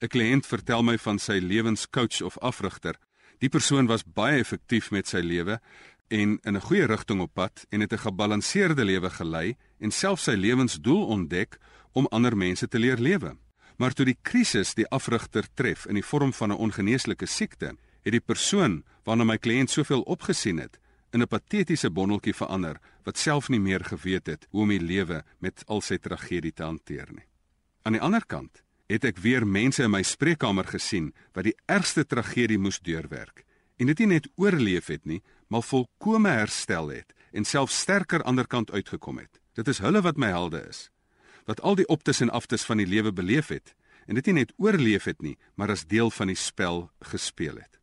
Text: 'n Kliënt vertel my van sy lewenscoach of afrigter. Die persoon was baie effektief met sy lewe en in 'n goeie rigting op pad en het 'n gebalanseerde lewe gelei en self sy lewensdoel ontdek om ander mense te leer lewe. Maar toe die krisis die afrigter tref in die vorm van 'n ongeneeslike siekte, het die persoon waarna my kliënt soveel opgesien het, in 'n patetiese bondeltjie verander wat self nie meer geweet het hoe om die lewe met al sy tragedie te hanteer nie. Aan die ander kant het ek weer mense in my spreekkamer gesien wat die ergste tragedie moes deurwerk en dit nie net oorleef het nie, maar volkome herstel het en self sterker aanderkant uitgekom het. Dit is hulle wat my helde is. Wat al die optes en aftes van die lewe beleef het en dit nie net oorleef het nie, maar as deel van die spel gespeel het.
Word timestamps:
'n 0.00 0.06
Kliënt 0.06 0.46
vertel 0.46 0.82
my 0.82 0.98
van 0.98 1.18
sy 1.18 1.38
lewenscoach 1.42 2.22
of 2.22 2.38
afrigter. 2.38 2.94
Die 3.38 3.48
persoon 3.48 3.86
was 3.86 4.04
baie 4.04 4.38
effektief 4.38 4.90
met 4.90 5.08
sy 5.08 5.18
lewe 5.18 5.60
en 6.08 6.38
in 6.42 6.56
'n 6.56 6.60
goeie 6.60 6.86
rigting 6.86 7.20
op 7.20 7.34
pad 7.34 7.66
en 7.70 7.80
het 7.80 7.92
'n 7.92 8.04
gebalanseerde 8.06 8.84
lewe 8.84 9.10
gelei 9.10 9.56
en 9.78 9.90
self 9.90 10.20
sy 10.20 10.34
lewensdoel 10.34 11.06
ontdek 11.06 11.58
om 11.92 12.06
ander 12.10 12.36
mense 12.36 12.68
te 12.68 12.78
leer 12.78 12.98
lewe. 12.98 13.36
Maar 13.76 13.92
toe 13.92 14.04
die 14.04 14.18
krisis 14.22 14.74
die 14.74 14.88
afrigter 14.88 15.46
tref 15.54 15.86
in 15.86 15.94
die 15.94 16.04
vorm 16.04 16.32
van 16.32 16.50
'n 16.50 16.56
ongeneeslike 16.56 17.26
siekte, 17.26 17.76
het 18.02 18.12
die 18.12 18.20
persoon 18.20 18.84
waarna 19.04 19.24
my 19.24 19.36
kliënt 19.36 19.70
soveel 19.70 20.02
opgesien 20.02 20.58
het, 20.58 20.78
in 21.10 21.22
'n 21.22 21.28
patetiese 21.28 21.90
bondeltjie 21.90 22.34
verander 22.34 22.80
wat 23.02 23.18
self 23.18 23.48
nie 23.48 23.60
meer 23.60 23.84
geweet 23.84 24.26
het 24.26 24.46
hoe 24.50 24.62
om 24.62 24.68
die 24.68 24.80
lewe 24.80 25.24
met 25.38 25.62
al 25.66 25.80
sy 25.80 25.98
tragedie 25.98 26.52
te 26.52 26.62
hanteer 26.62 27.08
nie. 27.12 27.26
Aan 27.82 27.92
die 27.92 28.00
ander 28.02 28.26
kant 28.26 28.62
het 28.88 29.04
ek 29.04 29.20
weer 29.20 29.46
mense 29.46 29.84
in 29.84 29.92
my 29.92 30.02
spreekkamer 30.02 30.66
gesien 30.68 31.12
wat 31.36 31.46
die 31.48 31.56
ergste 31.68 32.06
tragedie 32.08 32.58
moes 32.58 32.80
deurwerk 32.80 33.44
en 33.78 33.86
dit 33.86 34.00
nie 34.02 34.14
net 34.16 34.28
oorleef 34.36 34.88
het 34.90 35.04
nie, 35.06 35.20
maar 35.48 35.62
volkome 35.62 36.32
herstel 36.34 36.90
het 36.90 37.14
en 37.32 37.44
self 37.44 37.70
sterker 37.70 38.24
aanderkant 38.24 38.72
uitgekom 38.72 39.20
het. 39.22 39.40
Dit 39.54 39.68
is 39.68 39.78
hulle 39.84 40.02
wat 40.02 40.18
my 40.18 40.32
helde 40.32 40.64
is. 40.68 40.88
Wat 41.46 41.60
al 41.60 41.78
die 41.78 41.86
optes 41.88 42.20
en 42.24 42.32
aftes 42.34 42.64
van 42.66 42.80
die 42.82 42.88
lewe 42.88 43.12
beleef 43.12 43.52
het 43.54 43.74
en 44.08 44.16
dit 44.16 44.30
nie 44.30 44.40
net 44.40 44.52
oorleef 44.56 45.04
het 45.04 45.20
nie, 45.22 45.36
maar 45.54 45.70
as 45.70 45.86
deel 45.86 46.10
van 46.10 46.32
die 46.32 46.38
spel 46.38 46.88
gespeel 47.12 47.60
het. 47.60 47.78